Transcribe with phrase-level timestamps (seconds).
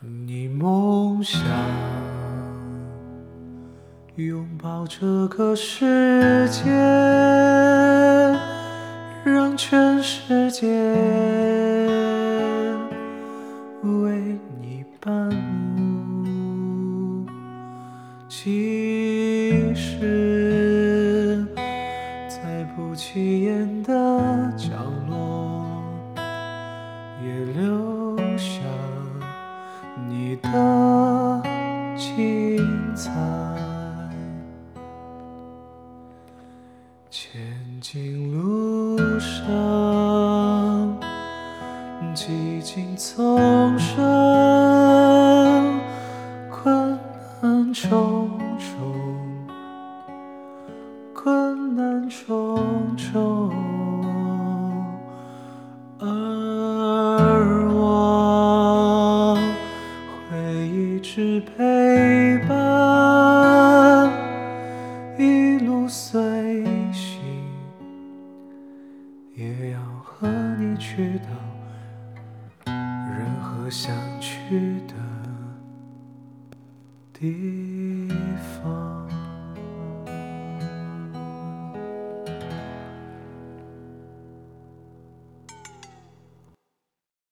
[0.00, 1.42] 你梦想
[4.14, 6.70] 拥抱这个世界，
[9.24, 10.68] 让全世界
[13.82, 15.28] 为你伴
[15.76, 17.26] 舞。
[18.28, 21.44] 其实，
[22.28, 23.92] 在不起眼的
[24.56, 24.68] 角
[25.10, 25.77] 落，
[32.98, 33.12] 彩。
[37.08, 37.40] 前
[37.80, 40.98] 进路上，
[42.12, 45.80] 几经丛生，
[46.50, 46.98] 困
[47.40, 48.92] 难重重，
[51.14, 53.52] 困难重重，
[56.00, 56.08] 而
[57.72, 59.38] 我
[60.28, 60.36] 会
[60.68, 62.57] 一直陪伴，
[65.38, 67.22] 一路随行，
[69.36, 70.26] 也要和
[70.58, 71.28] 你去到
[72.66, 74.94] 任何想去的
[77.12, 78.08] 地
[78.60, 78.87] 方。